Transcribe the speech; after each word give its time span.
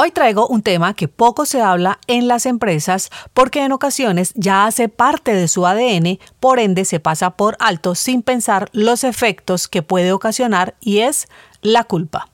Hoy 0.00 0.12
traigo 0.12 0.46
un 0.46 0.62
tema 0.62 0.94
que 0.94 1.08
poco 1.08 1.44
se 1.44 1.60
habla 1.60 1.98
en 2.06 2.28
las 2.28 2.46
empresas 2.46 3.10
porque 3.34 3.64
en 3.64 3.72
ocasiones 3.72 4.32
ya 4.36 4.64
hace 4.64 4.88
parte 4.88 5.34
de 5.34 5.48
su 5.48 5.66
ADN, 5.66 6.20
por 6.38 6.60
ende 6.60 6.84
se 6.84 7.00
pasa 7.00 7.30
por 7.30 7.56
alto 7.58 7.96
sin 7.96 8.22
pensar 8.22 8.68
los 8.72 9.02
efectos 9.02 9.66
que 9.66 9.82
puede 9.82 10.12
ocasionar 10.12 10.76
y 10.80 10.98
es 10.98 11.26
la 11.62 11.82
culpa. 11.82 12.28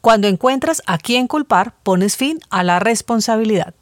Cuando 0.00 0.26
encuentras 0.26 0.82
a 0.86 0.96
quién 0.96 1.26
culpar, 1.26 1.74
pones 1.82 2.16
fin 2.16 2.38
a 2.48 2.64
la 2.64 2.78
responsabilidad. 2.78 3.74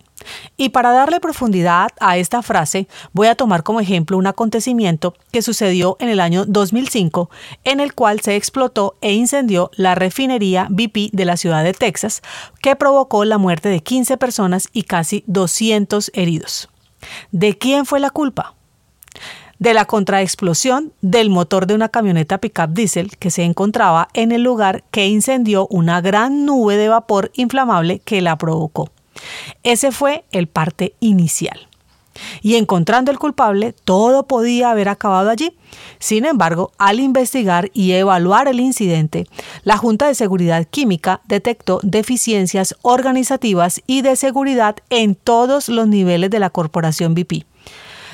Y 0.57 0.71
para 0.71 0.93
darle 0.93 1.21
profundidad 1.21 1.89
a 2.01 2.17
esta 2.17 2.43
frase, 2.43 2.89
voy 3.13 3.29
a 3.29 3.35
tomar 3.35 3.63
como 3.63 3.81
ejemplo 3.81 4.17
un 4.17 4.27
acontecimiento 4.27 5.15
que 5.33 5.43
sucedió 5.43 5.97
en 6.01 6.09
el 6.09 6.21
año 6.21 6.45
2005, 6.47 7.31
en 7.65 7.81
el 7.81 7.95
cual 7.95 8.21
se 8.21 8.37
explotó 8.37 8.97
e 9.01 9.13
incendió 9.13 9.71
la 9.77 9.95
refinería 9.95 10.67
BP 10.71 11.11
de 11.13 11.25
la 11.25 11.37
ciudad 11.37 11.65
de 11.65 11.75
Texas, 11.75 12.23
que 12.63 12.77
provocó 12.77 13.25
la 13.25 13.39
muerte 13.39 13.69
de 13.69 13.83
15 13.83 14.17
personas 14.17 14.69
y 14.73 14.83
casi 14.85 15.25
200 15.27 16.11
heridos. 16.15 16.69
¿De 17.33 17.57
quién 17.59 17.87
fue 17.87 18.01
la 18.01 18.11
culpa? 18.11 18.55
de 19.59 19.73
la 19.73 19.85
contraexplosión 19.85 20.93
del 21.01 21.31
motor 21.31 21.67
de 21.67 21.75
una 21.75 21.89
camioneta 21.89 22.39
pickup 22.39 22.71
diésel 22.71 23.17
que 23.17 23.31
se 23.31 23.45
encontraba 23.45 24.09
en 24.13 24.33
el 24.33 24.43
lugar 24.43 24.85
que 24.91 25.07
incendió 25.07 25.67
una 25.69 26.01
gran 26.01 26.45
nube 26.45 26.77
de 26.77 26.89
vapor 26.89 27.31
inflamable 27.35 28.01
que 28.01 28.21
la 28.21 28.37
provocó. 28.37 28.91
Ese 29.63 29.93
fue 29.93 30.25
el 30.33 30.47
parte 30.47 30.95
inicial. 31.01 31.69
Y 32.43 32.55
encontrando 32.57 33.11
el 33.11 33.19
culpable, 33.19 33.75
todo 33.85 34.27
podía 34.27 34.71
haber 34.71 34.89
acabado 34.89 35.31
allí. 35.31 35.57
Sin 35.99 36.25
embargo, 36.25 36.73
al 36.79 37.01
investigar 37.01 37.71
y 37.75 37.93
evaluar 37.93 38.49
el 38.49 38.61
incidente, 38.61 39.27
la 39.65 39.77
Junta 39.77 40.07
de 40.07 40.15
Seguridad 40.15 40.65
Química 40.65 41.23
detectó 41.27 41.81
deficiencias 41.83 42.77
organizativas 42.83 43.83
y 43.87 44.03
de 44.03 44.17
seguridad 44.17 44.77
en 44.91 45.15
todos 45.15 45.69
los 45.69 45.89
niveles 45.89 46.31
de 46.31 46.39
la 46.39 46.51
corporación 46.51 47.15
BP. 47.15 47.45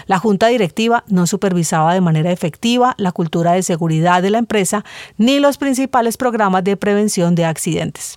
La 0.07 0.19
junta 0.19 0.49
directiva 0.49 1.05
no 1.07 1.27
supervisaba 1.27 1.95
de 1.95 2.01
manera 2.01 2.33
efectiva 2.33 2.95
la 2.99 3.13
cultura 3.13 3.53
de 3.53 3.63
seguridad 3.63 4.23
de 4.23 4.31
la 4.31 4.39
empresa 4.39 4.85
ni 5.19 5.39
los 5.39 5.57
principales 5.57 6.17
programas 6.17 6.65
de 6.65 6.77
prevención 6.77 7.37
de 7.37 7.45
accidentes. 7.45 8.17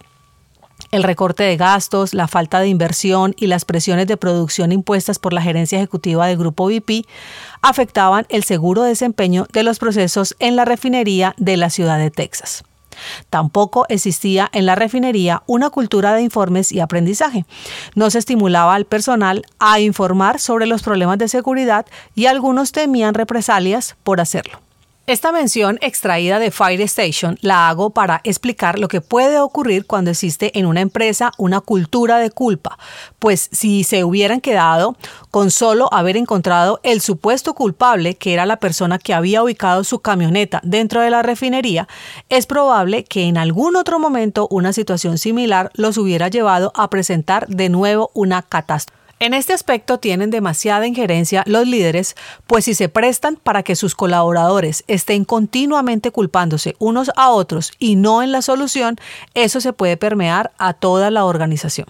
El 0.94 1.02
recorte 1.02 1.42
de 1.42 1.58
gastos, 1.58 2.14
la 2.14 2.28
falta 2.28 2.60
de 2.60 2.68
inversión 2.68 3.34
y 3.36 3.48
las 3.48 3.66
presiones 3.66 4.06
de 4.06 4.16
producción 4.16 4.72
impuestas 4.72 5.18
por 5.18 5.34
la 5.34 5.42
gerencia 5.42 5.80
ejecutiva 5.80 6.28
del 6.28 6.38
Grupo 6.38 6.68
BP 6.68 7.08
afectaban 7.64 8.28
el 8.30 8.44
seguro 8.44 8.84
desempeño 8.84 9.48
de 9.52 9.64
los 9.64 9.80
procesos 9.80 10.36
en 10.38 10.56
la 10.56 10.66
refinería 10.66 11.34
de 11.38 11.58
la 11.58 11.72
ciudad 11.72 11.98
de 11.98 12.12
Texas. 12.12 12.64
Tampoco 13.32 13.88
existía 13.90 14.52
en 14.54 14.68
la 14.68 14.76
refinería 14.76 15.42
una 15.48 15.72
cultura 15.72 16.14
de 16.14 16.22
informes 16.22 16.72
y 16.72 16.80
aprendizaje. 16.80 17.44
No 17.96 18.12
se 18.12 18.20
estimulaba 18.20 18.76
al 18.76 18.86
personal 18.86 19.42
a 19.58 19.80
informar 19.80 20.40
sobre 20.40 20.68
los 20.68 20.84
problemas 20.84 21.18
de 21.18 21.28
seguridad 21.28 21.88
y 22.14 22.28
algunos 22.28 22.72
temían 22.72 23.16
represalias 23.16 23.96
por 24.04 24.22
hacerlo. 24.22 24.60
Esta 25.06 25.34
mención 25.34 25.80
extraída 25.82 26.40
de 26.40 26.50
Fire 26.50 26.80
Station 26.80 27.38
la 27.42 27.68
hago 27.68 27.90
para 27.90 28.22
explicar 28.24 28.80
lo 28.80 28.88
que 28.88 29.02
puede 29.02 29.38
ocurrir 29.38 29.86
cuando 29.86 30.12
existe 30.12 30.58
en 30.58 30.66
una 30.66 30.80
empresa 30.80 31.34
una 31.38 31.60
cultura 31.60 32.20
de 32.20 32.32
culpa, 32.32 32.80
pues 33.20 33.50
si 33.52 33.84
se 33.84 34.06
hubieran 34.06 34.40
quedado 34.40 34.96
con 35.30 35.52
solo 35.52 35.94
haber 35.94 36.16
encontrado 36.16 36.80
el 36.84 37.02
supuesto 37.02 37.54
culpable, 37.54 38.16
que 38.16 38.32
era 38.32 38.46
la 38.46 38.62
persona 38.62 38.98
que 38.98 39.14
había 39.14 39.44
ubicado 39.44 39.84
su 39.84 40.00
camioneta 40.00 40.62
dentro 40.64 41.02
de 41.02 41.10
la 41.10 41.22
refinería, 41.22 41.90
es 42.30 42.46
probable 42.46 43.04
que 43.04 43.24
en 43.24 43.38
algún 43.38 43.76
otro 43.76 44.00
momento 44.00 44.48
una 44.52 44.72
situación 44.72 45.18
similar 45.18 45.70
los 45.74 45.98
hubiera 45.98 46.30
llevado 46.30 46.72
a 46.76 46.90
presentar 46.90 47.46
de 47.48 47.68
nuevo 47.68 48.10
una 48.14 48.42
catástrofe. 48.42 49.03
En 49.20 49.34
este 49.34 49.54
aspecto 49.54 50.00
tienen 50.00 50.32
demasiada 50.32 50.86
injerencia 50.86 51.44
los 51.46 51.66
líderes, 51.66 52.16
pues 52.46 52.66
si 52.66 52.74
se 52.74 52.90
prestan 52.90 53.38
para 53.38 53.64
que 53.64 53.76
sus 53.76 53.96
colaboradores 53.96 54.84
estén 54.88 55.24
continuamente 55.24 56.12
culpándose 56.12 56.76
unos 56.80 57.12
a 57.16 57.30
otros 57.30 57.72
y 57.80 57.96
no 57.96 58.22
en 58.22 58.32
la 58.32 58.42
solución, 58.42 58.98
eso 59.34 59.62
se 59.62 59.72
puede 59.72 59.96
permear 59.96 60.52
a 60.58 60.74
toda 60.74 61.10
la 61.10 61.26
organización. 61.26 61.88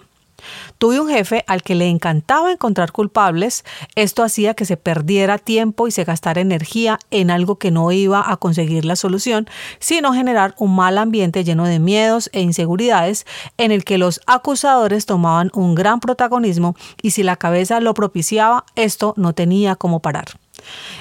Tuve 0.78 1.00
un 1.00 1.10
jefe 1.10 1.44
al 1.48 1.64
que 1.64 1.76
le 1.76 1.88
encantaba 1.88 2.52
encontrar 2.52 2.92
culpables. 2.92 3.64
Esto 3.96 4.24
hacía 4.24 4.54
que 4.54 4.66
se 4.66 4.78
perdiera 4.78 5.38
tiempo 5.38 5.88
y 5.88 5.92
se 5.92 6.04
gastara 6.04 6.42
energía 6.42 7.00
en 7.12 7.32
algo 7.32 7.58
que 7.58 7.72
no 7.72 7.92
iba 7.92 8.32
a 8.32 8.38
conseguir 8.38 8.86
la 8.86 8.96
solución, 8.96 9.48
sino 9.80 10.14
generar 10.14 10.56
un 10.58 10.76
mal 10.76 10.98
ambiente 10.98 11.44
lleno 11.44 11.66
de 11.66 11.80
miedos 11.80 12.30
e 12.34 12.42
inseguridades 12.42 13.26
en 13.58 13.72
el 13.72 13.84
que 13.84 13.98
los 13.98 14.22
acusadores 14.28 15.06
tomaban 15.06 15.52
un 15.54 15.76
gran 15.76 16.00
protagonismo 16.00 16.76
y 17.02 17.12
si 17.12 17.24
la 17.24 17.36
cabeza 17.36 17.80
lo 17.80 17.94
propiciaba, 17.94 18.66
esto 18.76 19.14
no 19.18 19.34
tenía 19.34 19.76
cómo 19.76 20.00
parar. 20.00 20.43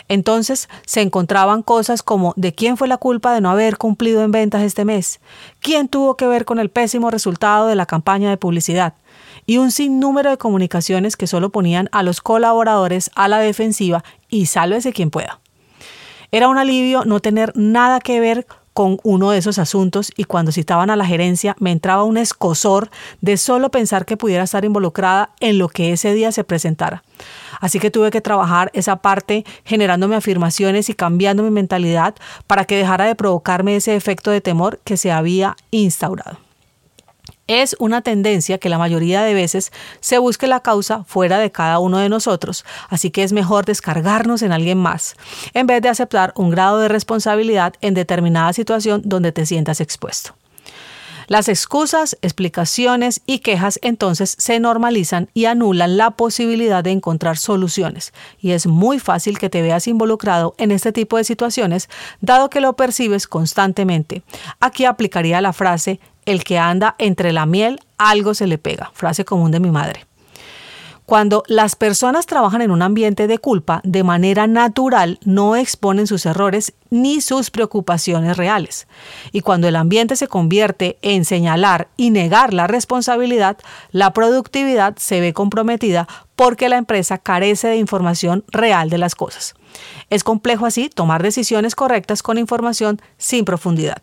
Entonces 0.08 0.68
se 0.86 1.00
encontraban 1.00 1.62
cosas 1.62 2.02
como 2.02 2.32
¿de 2.36 2.54
quién 2.54 2.76
fue 2.76 2.88
la 2.88 2.96
culpa 2.96 3.34
de 3.34 3.40
no 3.40 3.50
haber 3.50 3.78
cumplido 3.78 4.22
en 4.22 4.30
ventas 4.30 4.62
este 4.62 4.84
mes? 4.84 5.20
¿Quién 5.60 5.88
tuvo 5.88 6.16
que 6.16 6.26
ver 6.26 6.44
con 6.44 6.58
el 6.58 6.70
pésimo 6.70 7.10
resultado 7.10 7.66
de 7.66 7.76
la 7.76 7.86
campaña 7.86 8.30
de 8.30 8.36
publicidad? 8.36 8.94
y 9.46 9.58
un 9.58 9.70
sinnúmero 9.70 10.30
de 10.30 10.38
comunicaciones 10.38 11.16
que 11.16 11.26
solo 11.26 11.50
ponían 11.50 11.88
a 11.92 12.02
los 12.02 12.20
colaboradores 12.20 13.10
a 13.14 13.28
la 13.28 13.38
defensiva 13.38 14.04
y 14.28 14.46
sálvese 14.46 14.92
quien 14.92 15.10
pueda. 15.10 15.40
Era 16.30 16.48
un 16.48 16.58
alivio 16.58 17.04
no 17.04 17.20
tener 17.20 17.52
nada 17.56 18.00
que 18.00 18.20
ver 18.20 18.46
con 18.72 18.98
uno 19.02 19.30
de 19.30 19.38
esos 19.38 19.58
asuntos 19.58 20.12
y 20.16 20.24
cuando 20.24 20.52
citaban 20.52 20.88
a 20.88 20.96
la 20.96 21.04
gerencia 21.04 21.54
me 21.58 21.72
entraba 21.72 22.04
un 22.04 22.16
escosor 22.16 22.90
de 23.20 23.36
solo 23.36 23.70
pensar 23.70 24.06
que 24.06 24.16
pudiera 24.16 24.44
estar 24.44 24.64
involucrada 24.64 25.30
en 25.40 25.58
lo 25.58 25.68
que 25.68 25.92
ese 25.92 26.14
día 26.14 26.32
se 26.32 26.44
presentara. 26.44 27.02
Así 27.62 27.78
que 27.78 27.92
tuve 27.92 28.10
que 28.10 28.20
trabajar 28.20 28.70
esa 28.74 28.96
parte 28.96 29.44
generándome 29.64 30.16
afirmaciones 30.16 30.88
y 30.88 30.94
cambiando 30.94 31.44
mi 31.44 31.50
mentalidad 31.50 32.16
para 32.48 32.64
que 32.64 32.76
dejara 32.76 33.04
de 33.06 33.14
provocarme 33.14 33.76
ese 33.76 33.94
efecto 33.94 34.32
de 34.32 34.40
temor 34.40 34.80
que 34.82 34.96
se 34.96 35.12
había 35.12 35.56
instaurado. 35.70 36.38
Es 37.46 37.76
una 37.78 38.02
tendencia 38.02 38.58
que 38.58 38.68
la 38.68 38.78
mayoría 38.78 39.22
de 39.22 39.34
veces 39.34 39.72
se 40.00 40.18
busque 40.18 40.48
la 40.48 40.60
causa 40.60 41.04
fuera 41.04 41.38
de 41.38 41.52
cada 41.52 41.78
uno 41.78 41.98
de 41.98 42.08
nosotros, 42.08 42.64
así 42.88 43.12
que 43.12 43.22
es 43.22 43.32
mejor 43.32 43.64
descargarnos 43.64 44.42
en 44.42 44.50
alguien 44.50 44.78
más, 44.78 45.14
en 45.54 45.68
vez 45.68 45.82
de 45.82 45.88
aceptar 45.88 46.32
un 46.34 46.50
grado 46.50 46.80
de 46.80 46.88
responsabilidad 46.88 47.74
en 47.80 47.94
determinada 47.94 48.52
situación 48.52 49.02
donde 49.04 49.30
te 49.30 49.46
sientas 49.46 49.80
expuesto. 49.80 50.34
Las 51.28 51.48
excusas, 51.48 52.16
explicaciones 52.22 53.20
y 53.26 53.38
quejas 53.40 53.78
entonces 53.82 54.34
se 54.38 54.60
normalizan 54.60 55.28
y 55.34 55.46
anulan 55.46 55.96
la 55.96 56.12
posibilidad 56.12 56.84
de 56.84 56.90
encontrar 56.90 57.38
soluciones, 57.38 58.12
y 58.40 58.52
es 58.52 58.66
muy 58.66 58.98
fácil 58.98 59.38
que 59.38 59.50
te 59.50 59.62
veas 59.62 59.86
involucrado 59.86 60.54
en 60.58 60.70
este 60.70 60.92
tipo 60.92 61.16
de 61.16 61.24
situaciones, 61.24 61.88
dado 62.20 62.50
que 62.50 62.60
lo 62.60 62.74
percibes 62.74 63.26
constantemente. 63.26 64.22
Aquí 64.60 64.84
aplicaría 64.84 65.40
la 65.40 65.52
frase 65.52 66.00
el 66.24 66.44
que 66.44 66.58
anda 66.58 66.94
entre 66.98 67.32
la 67.32 67.46
miel, 67.46 67.80
algo 67.98 68.34
se 68.34 68.46
le 68.46 68.58
pega, 68.58 68.90
frase 68.94 69.24
común 69.24 69.50
de 69.50 69.60
mi 69.60 69.70
madre. 69.70 70.06
Cuando 71.06 71.42
las 71.48 71.74
personas 71.74 72.26
trabajan 72.26 72.62
en 72.62 72.70
un 72.70 72.80
ambiente 72.80 73.26
de 73.26 73.38
culpa, 73.38 73.80
de 73.82 74.04
manera 74.04 74.46
natural 74.46 75.18
no 75.24 75.56
exponen 75.56 76.06
sus 76.06 76.26
errores 76.26 76.74
ni 76.90 77.20
sus 77.20 77.50
preocupaciones 77.50 78.36
reales. 78.36 78.86
Y 79.32 79.40
cuando 79.40 79.66
el 79.66 79.76
ambiente 79.76 80.14
se 80.14 80.28
convierte 80.28 80.98
en 81.02 81.24
señalar 81.24 81.88
y 81.96 82.10
negar 82.10 82.54
la 82.54 82.68
responsabilidad, 82.68 83.58
la 83.90 84.12
productividad 84.12 84.96
se 84.96 85.20
ve 85.20 85.32
comprometida 85.32 86.06
porque 86.36 86.68
la 86.68 86.76
empresa 86.76 87.18
carece 87.18 87.68
de 87.68 87.76
información 87.76 88.44
real 88.48 88.88
de 88.88 88.98
las 88.98 89.16
cosas. 89.16 89.54
Es 90.08 90.22
complejo 90.22 90.66
así 90.66 90.88
tomar 90.88 91.22
decisiones 91.22 91.74
correctas 91.74 92.22
con 92.22 92.38
información 92.38 93.00
sin 93.18 93.44
profundidad. 93.44 94.02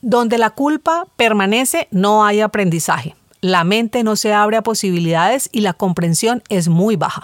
Donde 0.00 0.38
la 0.38 0.50
culpa 0.50 1.06
permanece, 1.16 1.86
no 1.92 2.24
hay 2.24 2.40
aprendizaje. 2.40 3.14
La 3.42 3.64
mente 3.64 4.04
no 4.04 4.14
se 4.14 4.32
abre 4.32 4.56
a 4.56 4.62
posibilidades 4.62 5.48
y 5.50 5.62
la 5.62 5.72
comprensión 5.72 6.44
es 6.48 6.68
muy 6.68 6.94
baja. 6.94 7.22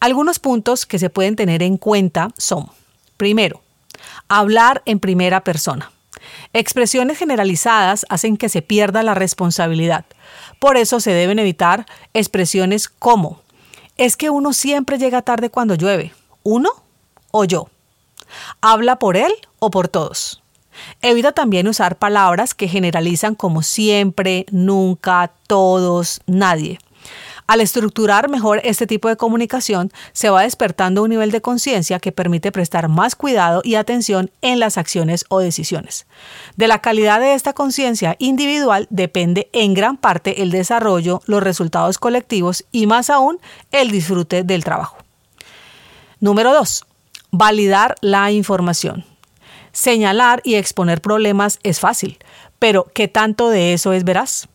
Algunos 0.00 0.38
puntos 0.38 0.86
que 0.86 0.98
se 0.98 1.10
pueden 1.10 1.36
tener 1.36 1.62
en 1.62 1.76
cuenta 1.76 2.30
son, 2.38 2.70
primero, 3.18 3.60
hablar 4.28 4.82
en 4.86 5.00
primera 5.00 5.44
persona. 5.44 5.92
Expresiones 6.54 7.18
generalizadas 7.18 8.06
hacen 8.08 8.38
que 8.38 8.48
se 8.48 8.62
pierda 8.62 9.02
la 9.02 9.12
responsabilidad. 9.12 10.06
Por 10.60 10.78
eso 10.78 10.98
se 10.98 11.10
deben 11.12 11.38
evitar 11.38 11.84
expresiones 12.14 12.88
como, 12.88 13.42
es 13.98 14.16
que 14.16 14.30
uno 14.30 14.54
siempre 14.54 14.96
llega 14.96 15.20
tarde 15.20 15.50
cuando 15.50 15.74
llueve, 15.74 16.14
uno 16.42 16.70
o 17.32 17.44
yo. 17.44 17.68
Habla 18.62 18.98
por 18.98 19.18
él 19.18 19.32
o 19.58 19.70
por 19.70 19.88
todos. 19.88 20.42
Evita 21.02 21.32
también 21.32 21.68
usar 21.68 21.98
palabras 21.98 22.54
que 22.54 22.68
generalizan 22.68 23.34
como 23.34 23.62
siempre, 23.62 24.46
nunca, 24.50 25.32
todos, 25.46 26.20
nadie. 26.26 26.78
Al 27.48 27.62
estructurar 27.62 28.28
mejor 28.28 28.60
este 28.62 28.86
tipo 28.86 29.08
de 29.08 29.16
comunicación, 29.16 29.90
se 30.12 30.28
va 30.28 30.42
despertando 30.42 31.02
un 31.02 31.08
nivel 31.08 31.30
de 31.30 31.40
conciencia 31.40 31.98
que 31.98 32.12
permite 32.12 32.52
prestar 32.52 32.88
más 32.88 33.16
cuidado 33.16 33.62
y 33.64 33.76
atención 33.76 34.30
en 34.42 34.58
las 34.60 34.76
acciones 34.76 35.24
o 35.30 35.38
decisiones. 35.38 36.06
De 36.56 36.68
la 36.68 36.82
calidad 36.82 37.20
de 37.20 37.32
esta 37.32 37.54
conciencia 37.54 38.16
individual 38.18 38.86
depende 38.90 39.48
en 39.54 39.72
gran 39.72 39.96
parte 39.96 40.42
el 40.42 40.50
desarrollo, 40.50 41.22
los 41.24 41.42
resultados 41.42 41.96
colectivos 41.96 42.66
y 42.70 42.86
más 42.86 43.08
aún 43.08 43.38
el 43.72 43.90
disfrute 43.90 44.42
del 44.44 44.62
trabajo. 44.62 44.98
Número 46.20 46.52
2. 46.52 46.84
Validar 47.30 47.94
la 48.02 48.30
información. 48.30 49.06
Señalar 49.80 50.40
y 50.42 50.56
exponer 50.56 51.00
problemas 51.00 51.60
es 51.62 51.78
fácil, 51.78 52.18
pero 52.58 52.88
¿qué 52.94 53.06
tanto 53.06 53.48
de 53.48 53.74
eso 53.74 53.92
es 53.92 54.02
veraz? 54.02 54.48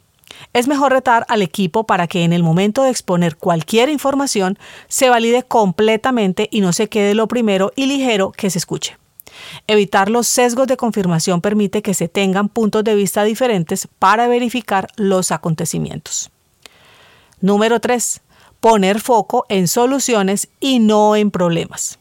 Es 0.52 0.68
mejor 0.68 0.92
retar 0.92 1.26
al 1.30 1.42
equipo 1.42 1.86
para 1.86 2.08
que 2.08 2.26
en 2.26 2.34
el 2.34 2.44
momento 2.44 2.84
de 2.84 2.90
exponer 2.90 3.38
cualquier 3.38 3.88
información 3.88 4.60
se 4.90 5.08
valide 5.08 5.44
completamente 5.44 6.50
y 6.52 6.60
no 6.60 6.74
se 6.74 6.90
quede 6.90 7.14
lo 7.14 7.30
primero 7.30 7.72
y 7.78 7.86
ligero 7.86 8.34
que 8.34 8.50
se 8.50 8.58
escuche. 8.58 8.98
Evitar 9.66 10.10
los 10.10 10.28
sesgos 10.28 10.68
de 10.68 10.76
confirmación 10.76 11.40
permite 11.40 11.82
que 11.82 11.94
se 11.94 12.10
tengan 12.10 12.50
puntos 12.50 12.84
de 12.84 12.94
vista 12.94 13.24
diferentes 13.24 13.88
para 14.00 14.28
verificar 14.28 14.90
los 14.98 15.32
acontecimientos. 15.32 16.32
Número 17.40 17.80
3. 17.80 18.20
Poner 18.60 19.00
foco 19.00 19.46
en 19.48 19.70
soluciones 19.70 20.50
y 20.60 20.80
no 20.80 21.16
en 21.16 21.32
problemas. 21.32 21.98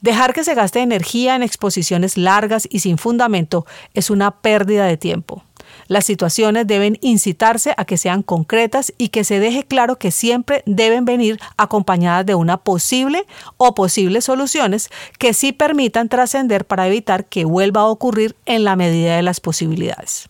Dejar 0.00 0.32
que 0.32 0.44
se 0.44 0.54
gaste 0.54 0.80
energía 0.80 1.34
en 1.34 1.42
exposiciones 1.42 2.16
largas 2.16 2.68
y 2.70 2.80
sin 2.80 2.98
fundamento 2.98 3.66
es 3.94 4.10
una 4.10 4.30
pérdida 4.30 4.86
de 4.86 4.96
tiempo. 4.96 5.42
Las 5.86 6.04
situaciones 6.04 6.66
deben 6.66 6.98
incitarse 7.00 7.74
a 7.76 7.84
que 7.84 7.96
sean 7.96 8.22
concretas 8.22 8.92
y 8.98 9.08
que 9.08 9.24
se 9.24 9.40
deje 9.40 9.64
claro 9.64 9.98
que 9.98 10.10
siempre 10.10 10.62
deben 10.66 11.04
venir 11.04 11.38
acompañadas 11.56 12.26
de 12.26 12.34
una 12.34 12.58
posible 12.58 13.24
o 13.56 13.74
posibles 13.74 14.24
soluciones 14.24 14.90
que 15.18 15.34
sí 15.34 15.52
permitan 15.52 16.08
trascender 16.08 16.66
para 16.66 16.86
evitar 16.86 17.24
que 17.24 17.44
vuelva 17.44 17.82
a 17.82 17.86
ocurrir 17.86 18.36
en 18.46 18.64
la 18.64 18.76
medida 18.76 19.16
de 19.16 19.22
las 19.22 19.40
posibilidades. 19.40 20.28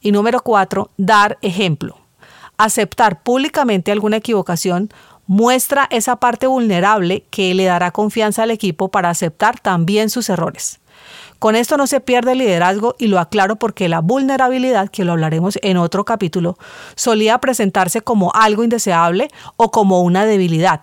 Y 0.00 0.12
número 0.12 0.42
cuatro, 0.42 0.90
dar 0.96 1.38
ejemplo. 1.40 1.98
Aceptar 2.56 3.22
públicamente 3.22 3.92
alguna 3.92 4.18
equivocación 4.18 4.90
muestra 5.26 5.86
esa 5.90 6.16
parte 6.16 6.46
vulnerable 6.46 7.24
que 7.30 7.54
le 7.54 7.64
dará 7.64 7.90
confianza 7.90 8.42
al 8.42 8.50
equipo 8.50 8.90
para 8.90 9.10
aceptar 9.10 9.60
también 9.60 10.10
sus 10.10 10.28
errores. 10.28 10.80
Con 11.38 11.56
esto 11.56 11.76
no 11.76 11.86
se 11.86 12.00
pierde 12.00 12.32
el 12.32 12.38
liderazgo 12.38 12.94
y 12.98 13.08
lo 13.08 13.18
aclaro 13.18 13.56
porque 13.56 13.88
la 13.88 14.00
vulnerabilidad, 14.00 14.88
que 14.88 15.04
lo 15.04 15.12
hablaremos 15.12 15.58
en 15.62 15.76
otro 15.76 16.04
capítulo, 16.04 16.56
solía 16.94 17.38
presentarse 17.38 18.00
como 18.00 18.32
algo 18.34 18.64
indeseable 18.64 19.28
o 19.56 19.70
como 19.70 20.02
una 20.02 20.24
debilidad, 20.24 20.82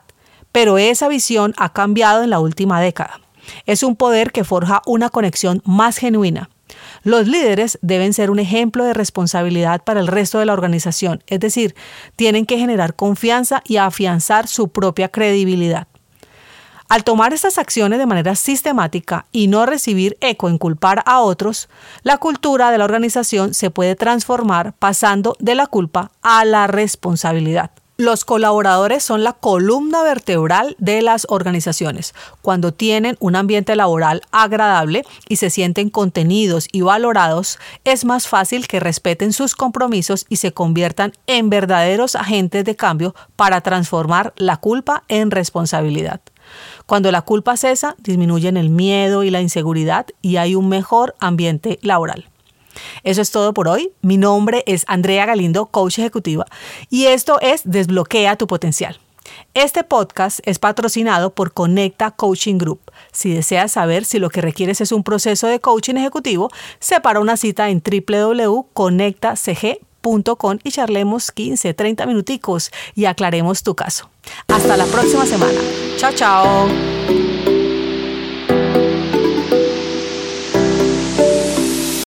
pero 0.52 0.78
esa 0.78 1.08
visión 1.08 1.54
ha 1.58 1.74
cambiado 1.74 2.24
en 2.24 2.30
la 2.30 2.40
última 2.40 2.80
década. 2.80 3.22
Es 3.66 3.82
un 3.82 3.96
poder 3.96 4.32
que 4.32 4.44
forja 4.44 4.82
una 4.86 5.10
conexión 5.10 5.62
más 5.66 5.98
genuina. 5.98 6.50
Los 7.04 7.28
líderes 7.28 7.80
deben 7.82 8.14
ser 8.14 8.32
un 8.32 8.40
ejemplo 8.40 8.84
de 8.84 8.94
responsabilidad 8.94 9.84
para 9.84 10.00
el 10.00 10.08
resto 10.08 10.40
de 10.40 10.46
la 10.46 10.54
organización, 10.54 11.24
es 11.28 11.40
decir, 11.40 11.76
tienen 12.16 12.46
que 12.46 12.58
generar 12.58 12.96
confianza 12.96 13.62
y 13.66 13.78
afianzar 13.78 14.48
su 14.48 14.70
propia 14.70 15.10
credibilidad. 15.10 15.88
Al 16.92 17.06
tomar 17.06 17.34
estas 17.34 17.58
acciones 17.58 18.00
de 18.00 18.06
manera 18.06 18.36
sistemática 18.36 19.26
y 19.32 19.48
no 19.48 19.66
recibir 19.66 20.18
eco 20.20 20.50
en 20.50 20.58
culpar 20.58 21.04
a 21.06 21.22
otros, 21.22 21.70
la 22.04 22.18
cultura 22.18 22.70
de 22.70 22.78
la 22.78 22.84
organización 22.84 23.54
se 23.54 23.72
puede 23.72 23.96
transformar 23.96 24.74
pasando 24.78 25.38
de 25.40 25.56
la 25.56 25.68
culpa 25.68 26.12
a 26.22 26.44
la 26.44 26.68
responsabilidad. 26.68 27.72
Los 27.98 28.26
colaboradores 28.26 29.04
son 29.04 29.24
la 29.24 29.34
columna 29.34 30.02
vertebral 30.02 30.76
de 30.80 31.04
las 31.04 31.28
organizaciones. 31.30 32.16
Cuando 32.42 32.74
tienen 32.74 33.16
un 33.20 33.36
ambiente 33.36 33.76
laboral 33.76 34.22
agradable 34.32 35.06
y 35.28 35.36
se 35.36 35.52
sienten 35.52 35.90
contenidos 35.90 36.68
y 36.72 36.82
valorados, 36.82 37.60
es 37.84 38.04
más 38.06 38.28
fácil 38.28 38.68
que 38.68 38.80
respeten 38.80 39.34
sus 39.34 39.56
compromisos 39.56 40.26
y 40.30 40.38
se 40.38 40.52
conviertan 40.52 41.14
en 41.28 41.52
verdaderos 41.52 42.16
agentes 42.16 42.66
de 42.66 42.76
cambio 42.76 43.14
para 43.36 43.62
transformar 43.62 44.34
la 44.36 44.58
culpa 44.58 45.04
en 45.08 45.30
responsabilidad. 45.30 46.22
Cuando 46.88 47.12
la 47.12 47.22
culpa 47.22 47.56
cesa, 47.56 47.96
disminuyen 48.00 48.58
el 48.58 48.70
miedo 48.70 49.24
y 49.24 49.30
la 49.30 49.42
inseguridad 49.42 50.08
y 50.22 50.38
hay 50.38 50.56
un 50.56 50.70
mejor 50.70 51.16
ambiente 51.20 51.78
laboral. 51.84 52.32
Eso 53.04 53.22
es 53.22 53.32
todo 53.32 53.54
por 53.54 53.68
hoy. 53.68 53.92
Mi 54.02 54.18
nombre 54.18 54.64
es 54.66 54.84
Andrea 54.88 55.26
Galindo, 55.26 55.68
coach 55.68 56.00
ejecutiva, 56.00 56.46
y 56.90 57.06
esto 57.06 57.40
es 57.42 57.62
Desbloquea 57.66 58.36
tu 58.36 58.48
potencial. 58.48 59.00
Este 59.54 59.84
podcast 59.84 60.40
es 60.44 60.58
patrocinado 60.60 61.34
por 61.34 61.54
Conecta 61.54 62.12
Coaching 62.12 62.58
Group. 62.58 62.80
Si 63.12 63.34
deseas 63.34 63.72
saber 63.74 64.06
si 64.06 64.18
lo 64.20 64.30
que 64.30 64.40
requieres 64.42 64.80
es 64.82 64.92
un 64.92 65.04
proceso 65.04 65.48
de 65.48 65.60
coaching 65.60 65.96
ejecutivo, 65.96 66.52
separa 66.80 67.20
una 67.20 67.38
cita 67.38 67.70
en 67.70 67.82
www.conectacg.com 67.84 70.60
y 70.64 70.72
charlemos 70.72 71.32
15, 71.32 71.74
30 71.74 72.06
minuticos 72.06 72.72
y 72.96 73.06
aclaremos 73.06 73.64
tu 73.64 73.76
caso. 73.76 74.10
Hasta 74.48 74.78
la 74.78 74.86
próxima 74.86 75.26
semana. 75.26 75.60
Chao, 75.98 76.14
chao. 76.14 76.68